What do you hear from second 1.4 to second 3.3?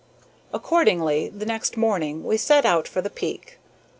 next morning we set out for the